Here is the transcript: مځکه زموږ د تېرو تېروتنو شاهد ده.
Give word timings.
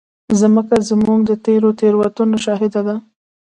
مځکه 0.55 0.77
زموږ 0.89 1.19
د 1.29 1.31
تېرو 1.45 1.69
تېروتنو 1.79 2.37
شاهد 2.45 2.73
ده. 2.87 2.95